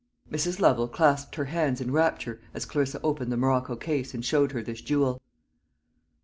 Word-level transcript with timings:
Mrs. 0.31 0.59
Lovel 0.59 0.87
clasped 0.87 1.35
her 1.35 1.45
hands 1.45 1.79
in 1.79 1.91
rapture 1.91 2.41
as 2.55 2.65
Clarissa 2.65 2.99
opened 3.03 3.31
the 3.31 3.37
morocco 3.37 3.75
case 3.75 4.15
and 4.15 4.25
showed 4.25 4.51
her 4.51 4.63
this 4.63 4.81
jewel. 4.81 5.21